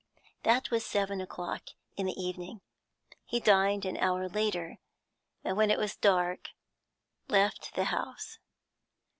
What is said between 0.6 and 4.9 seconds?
was seven o'clock in the evening. He dined an hour later,